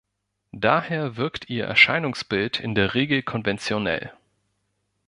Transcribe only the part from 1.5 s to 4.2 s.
ihr Erscheinungsbild in der Regel konventionell.